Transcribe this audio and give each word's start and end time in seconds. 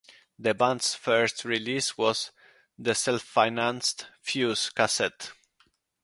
The 0.39 0.55
band's 0.55 0.95
first 0.95 1.45
release 1.45 1.95
was 1.95 2.31
the 2.75 2.95
self-financed 2.95 4.07
"Fuse" 4.19 4.71
cassette. 4.71 5.33